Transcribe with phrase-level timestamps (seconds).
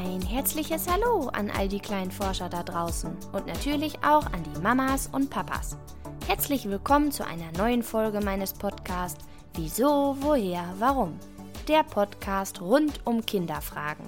[0.00, 4.60] Ein herzliches Hallo an all die kleinen Forscher da draußen und natürlich auch an die
[4.60, 5.76] Mamas und Papas.
[6.28, 11.18] Herzlich willkommen zu einer neuen Folge meines Podcasts Wieso, woher, warum?
[11.66, 14.06] Der Podcast rund um Kinderfragen.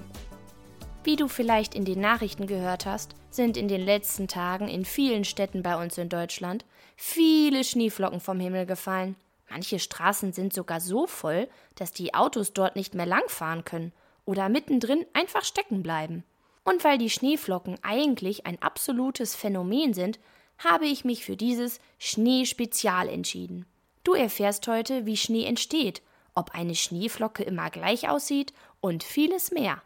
[1.03, 5.25] Wie du vielleicht in den Nachrichten gehört hast, sind in den letzten Tagen in vielen
[5.25, 6.63] Städten bei uns in Deutschland
[6.95, 9.17] viele Schneeflocken vom Himmel gefallen.
[9.49, 13.91] Manche Straßen sind sogar so voll, dass die Autos dort nicht mehr langfahren können
[14.25, 16.23] oder mittendrin einfach stecken bleiben.
[16.63, 20.19] Und weil die Schneeflocken eigentlich ein absolutes Phänomen sind,
[20.59, 23.65] habe ich mich für dieses Schneespezial entschieden.
[24.03, 26.01] Du erfährst heute, wie Schnee entsteht,
[26.33, 29.81] ob eine Schneeflocke immer gleich aussieht und vieles mehr.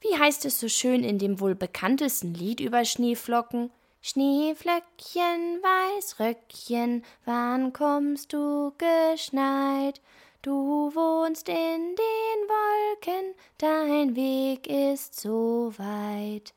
[0.00, 3.70] Wie heißt es so schön in dem wohl bekanntesten Lied über Schneeflocken?
[4.02, 10.00] Schneeflöckchen, Weißröckchen, wann kommst du geschneit?
[10.42, 16.54] Du wohnst in den Wolken, dein Weg ist so weit.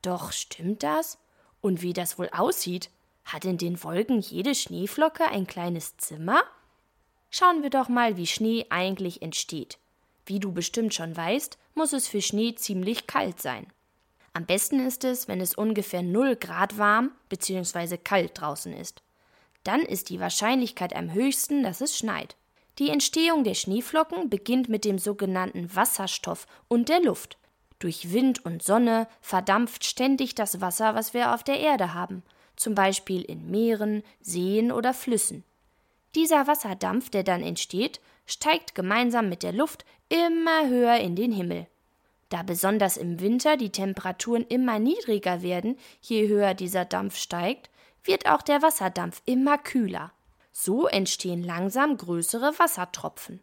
[0.00, 1.18] Doch stimmt das?
[1.60, 2.88] Und wie das wohl aussieht?
[3.26, 6.42] Hat in den Wolken jede Schneeflocke ein kleines Zimmer?
[7.28, 9.76] Schauen wir doch mal, wie Schnee eigentlich entsteht.
[10.24, 13.66] Wie du bestimmt schon weißt, muss es für Schnee ziemlich kalt sein.
[14.32, 17.98] Am besten ist es, wenn es ungefähr 0 Grad warm bzw.
[17.98, 19.02] kalt draußen ist.
[19.62, 22.36] Dann ist die Wahrscheinlichkeit am höchsten, dass es schneit.
[22.80, 27.36] Die Entstehung der Schneeflocken beginnt mit dem sogenannten Wasserstoff und der Luft.
[27.78, 32.22] Durch Wind und Sonne verdampft ständig das Wasser, was wir auf der Erde haben,
[32.56, 35.44] zum Beispiel in Meeren, Seen oder Flüssen.
[36.14, 41.66] Dieser Wasserdampf, der dann entsteht, steigt gemeinsam mit der Luft immer höher in den Himmel.
[42.30, 47.68] Da besonders im Winter die Temperaturen immer niedriger werden, je höher dieser Dampf steigt,
[48.04, 50.12] wird auch der Wasserdampf immer kühler.
[50.52, 53.40] So entstehen langsam größere Wassertropfen.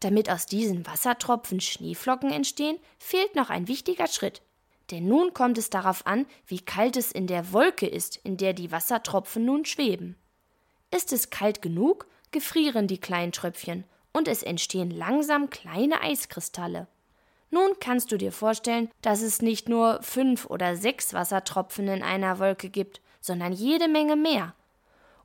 [0.00, 4.40] Damit aus diesen Wassertropfen Schneeflocken entstehen, fehlt noch ein wichtiger Schritt.
[4.90, 8.54] Denn nun kommt es darauf an, wie kalt es in der Wolke ist, in der
[8.54, 10.16] die Wassertropfen nun schweben.
[10.90, 16.88] Ist es kalt genug, gefrieren die kleinen Tröpfchen und es entstehen langsam kleine Eiskristalle.
[17.50, 22.38] Nun kannst du dir vorstellen, dass es nicht nur fünf oder sechs Wassertropfen in einer
[22.38, 24.54] Wolke gibt, sondern jede Menge mehr.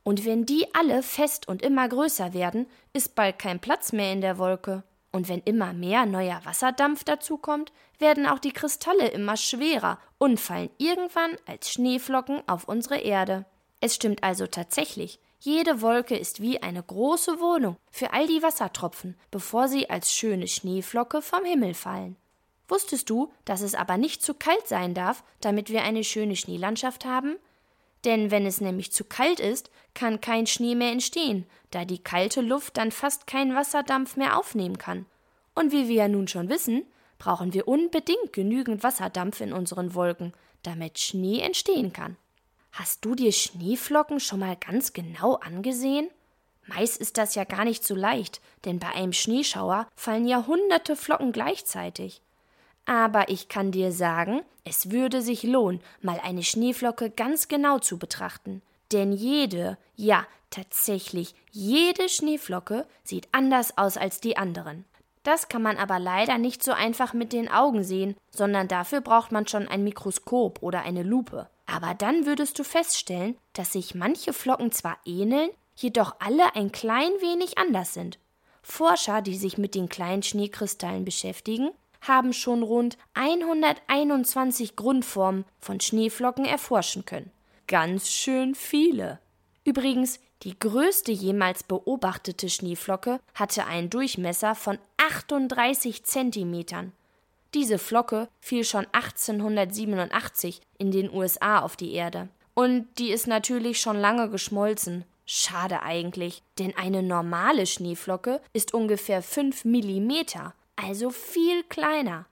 [0.05, 4.21] Und wenn die alle fest und immer größer werden, ist bald kein Platz mehr in
[4.21, 4.83] der Wolke.
[5.11, 10.69] Und wenn immer mehr neuer Wasserdampf dazukommt, werden auch die Kristalle immer schwerer und fallen
[10.77, 13.45] irgendwann als Schneeflocken auf unsere Erde.
[13.81, 19.17] Es stimmt also tatsächlich, jede Wolke ist wie eine große Wohnung für all die Wassertropfen,
[19.31, 22.15] bevor sie als schöne Schneeflocke vom Himmel fallen.
[22.67, 27.05] Wusstest du, dass es aber nicht zu kalt sein darf, damit wir eine schöne Schneelandschaft
[27.05, 27.37] haben?
[28.05, 32.41] Denn wenn es nämlich zu kalt ist, kann kein Schnee mehr entstehen, da die kalte
[32.41, 35.05] Luft dann fast keinen Wasserdampf mehr aufnehmen kann.
[35.55, 36.85] Und wie wir ja nun schon wissen,
[37.17, 40.33] brauchen wir unbedingt genügend Wasserdampf in unseren Wolken,
[40.63, 42.17] damit Schnee entstehen kann.
[42.71, 46.09] Hast du dir Schneeflocken schon mal ganz genau angesehen?
[46.67, 50.95] Meist ist das ja gar nicht so leicht, denn bei einem Schneeschauer fallen ja hunderte
[50.95, 52.21] Flocken gleichzeitig.
[52.85, 57.97] Aber ich kann dir sagen, es würde sich lohnen, mal eine Schneeflocke ganz genau zu
[57.97, 58.61] betrachten.
[58.91, 64.85] Denn jede, ja, tatsächlich jede Schneeflocke sieht anders aus als die anderen.
[65.23, 69.31] Das kann man aber leider nicht so einfach mit den Augen sehen, sondern dafür braucht
[69.31, 71.49] man schon ein Mikroskop oder eine Lupe.
[71.65, 77.09] Aber dann würdest du feststellen, dass sich manche Flocken zwar ähneln, jedoch alle ein klein
[77.21, 78.19] wenig anders sind.
[78.61, 81.71] Forscher, die sich mit den kleinen Schneekristallen beschäftigen,
[82.07, 87.31] haben schon rund 121 Grundformen von Schneeflocken erforschen können.
[87.67, 89.19] Ganz schön viele.
[89.63, 96.91] Übrigens, die größte jemals beobachtete Schneeflocke hatte einen Durchmesser von 38 Zentimetern.
[97.53, 102.27] Diese Flocke fiel schon 1887 in den USA auf die Erde.
[102.53, 105.05] Und die ist natürlich schon lange geschmolzen.
[105.25, 112.25] Schade eigentlich, denn eine normale Schneeflocke ist ungefähr 5 Millimeter also viel kleiner.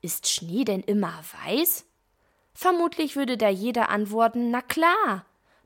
[0.00, 1.12] Ist Schnee denn immer
[1.44, 1.84] weiß?
[2.54, 5.24] Vermutlich würde da jeder antworten, na klar.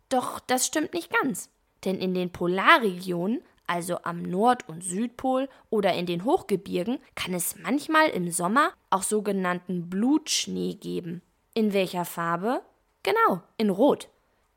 [0.09, 1.51] Doch das stimmt nicht ganz.
[1.85, 7.57] Denn in den Polarregionen, also am Nord- und Südpol oder in den Hochgebirgen, kann es
[7.57, 11.23] manchmal im Sommer auch sogenannten Blutschnee geben.
[11.55, 12.63] In welcher Farbe?
[13.03, 14.09] Genau, in Rot.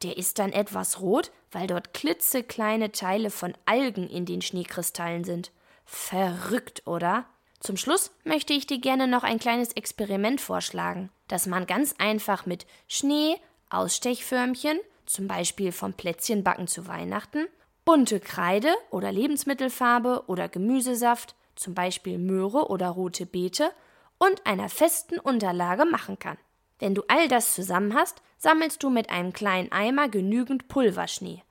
[0.04, 5.52] Der ist dann etwas rot, weil dort klitzekleine Teile von Algen in den Schneekristallen sind.
[5.86, 7.26] Verrückt, oder?
[7.66, 12.46] Zum Schluss möchte ich dir gerne noch ein kleines Experiment vorschlagen, das man ganz einfach
[12.46, 13.38] mit Schnee,
[13.72, 17.48] Ausstechförmchen, zum Beispiel vom Plätzchenbacken zu Weihnachten,
[17.84, 23.72] bunte Kreide oder Lebensmittelfarbe oder Gemüsesaft, zum Beispiel Möhre oder rote Beete,
[24.20, 26.38] und einer festen Unterlage machen kann.
[26.78, 31.42] Wenn du all das zusammen hast, sammelst du mit einem kleinen Eimer genügend Pulverschnee.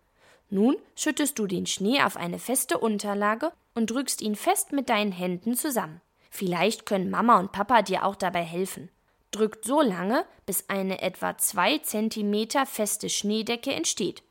[0.49, 5.11] Nun schüttest du den Schnee auf eine feste Unterlage und drückst ihn fest mit deinen
[5.11, 6.01] Händen zusammen.
[6.37, 8.91] Vielleicht können Mama und Papa dir auch dabei helfen.
[9.31, 14.25] Drückt so lange, bis eine etwa zwei Zentimeter feste Schneedecke entsteht.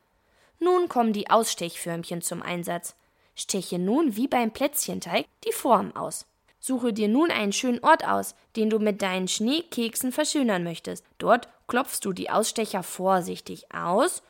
[0.59, 2.97] Nun kommen die Ausstechförmchen zum Einsatz.
[3.35, 6.25] Steche nun wie beim Plätzchenteig die Form aus.
[6.59, 11.05] Suche dir nun einen schönen Ort aus, den du mit deinen Schneekeksen verschönern möchtest.
[11.19, 14.23] Dort klopfst du die Ausstecher vorsichtig aus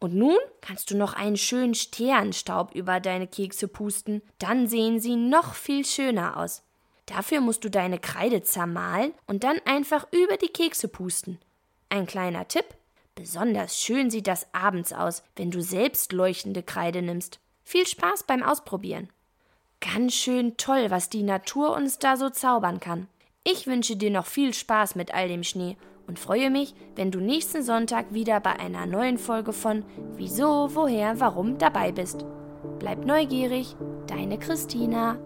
[0.00, 5.14] und nun kannst du noch einen schönen Sternstaub über deine Kekse pusten, dann sehen sie
[5.14, 6.64] noch viel schöner aus.
[7.10, 11.38] Dafür musst du deine Kreide zermahlen und dann einfach über die Kekse pusten.
[11.88, 12.66] Ein kleiner Tipp:
[13.16, 17.40] Besonders schön sieht das abends aus, wenn du selbst leuchtende Kreide nimmst.
[17.64, 19.08] Viel Spaß beim Ausprobieren.
[19.80, 23.08] Ganz schön toll, was die Natur uns da so zaubern kann.
[23.42, 27.18] Ich wünsche dir noch viel Spaß mit all dem Schnee und freue mich, wenn du
[27.18, 29.84] nächsten Sonntag wieder bei einer neuen Folge von
[30.14, 32.24] Wieso, woher, warum dabei bist.
[32.78, 33.74] Bleib neugierig,
[34.06, 35.18] deine Christina.